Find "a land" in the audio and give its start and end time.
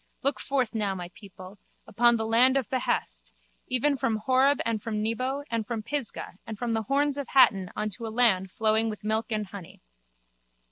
8.07-8.49